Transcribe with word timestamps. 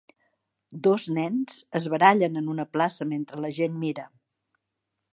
Dos 0.87 1.05
nens 1.17 1.59
es 1.81 1.87
barallen 1.95 2.41
en 2.43 2.51
una 2.57 2.67
plaça 2.77 3.11
mentre 3.13 3.45
la 3.47 3.55
gent 3.63 3.81
mira. 3.85 4.11